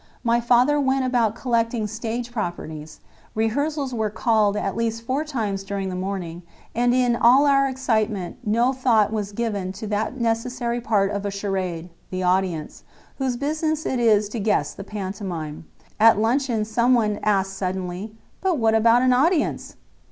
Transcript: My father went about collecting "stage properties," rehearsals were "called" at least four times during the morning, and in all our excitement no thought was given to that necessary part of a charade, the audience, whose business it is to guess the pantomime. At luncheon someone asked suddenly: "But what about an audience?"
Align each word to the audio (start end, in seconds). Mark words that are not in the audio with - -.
My 0.23 0.41
father 0.41 0.79
went 0.79 1.05
about 1.05 1.35
collecting 1.35 1.85
"stage 1.85 2.31
properties," 2.31 3.01
rehearsals 3.35 3.93
were 3.93 4.09
"called" 4.09 4.57
at 4.57 4.75
least 4.75 5.03
four 5.03 5.23
times 5.23 5.63
during 5.63 5.89
the 5.89 5.95
morning, 5.95 6.41
and 6.73 6.91
in 6.91 7.15
all 7.15 7.45
our 7.45 7.69
excitement 7.69 8.37
no 8.43 8.73
thought 8.73 9.13
was 9.13 9.31
given 9.31 9.71
to 9.73 9.85
that 9.85 10.17
necessary 10.19 10.81
part 10.81 11.11
of 11.11 11.23
a 11.23 11.29
charade, 11.29 11.91
the 12.09 12.23
audience, 12.23 12.81
whose 13.19 13.37
business 13.37 13.85
it 13.85 13.99
is 13.99 14.27
to 14.29 14.39
guess 14.39 14.73
the 14.73 14.83
pantomime. 14.83 15.65
At 15.99 16.17
luncheon 16.17 16.65
someone 16.65 17.19
asked 17.21 17.53
suddenly: 17.53 18.15
"But 18.41 18.57
what 18.57 18.73
about 18.73 19.03
an 19.03 19.13
audience?" 19.13 19.75